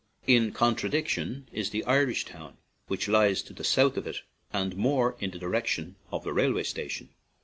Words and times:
In 0.25 0.51
contradistinction 0.51 1.47
is 1.51 1.69
the 1.69 1.85
Irish 1.85 2.25
Town, 2.25 2.57
which 2.87 3.07
lies 3.07 3.43
to 3.43 3.53
the 3.53 3.63
south 3.63 3.97
of 3.97 4.07
it 4.07 4.23
and 4.51 4.75
more 4.75 5.15
in 5.19 5.29
the 5.29 5.37
direction 5.37 5.95
of 6.11 6.23
the 6.23 6.33
railway 6.33 6.63
sta 6.63 6.87
tion. 6.87 7.09